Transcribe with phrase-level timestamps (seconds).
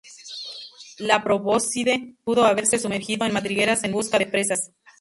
[0.97, 4.71] La probóscide pudo haberse sumergido en madrigueras en busca de presas.